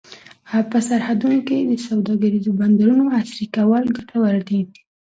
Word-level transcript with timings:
په 0.71 0.77
سرحدونو 0.87 1.39
کې 1.47 1.57
د 1.69 1.73
سوداګریزو 1.87 2.51
بندرونو 2.59 3.03
عصري 3.17 3.45
کول 3.55 3.83
ګټور 3.97 4.35
دي. 4.49 4.61